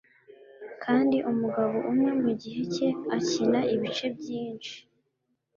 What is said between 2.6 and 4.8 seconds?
cye akina ibice byinshi